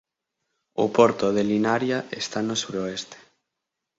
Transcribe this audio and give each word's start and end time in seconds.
O 0.83 0.85
porto 0.97 1.27
de 1.35 1.43
Linaria 1.49 1.99
está 2.21 2.39
no 2.47 2.55
suroeste. 2.61 3.17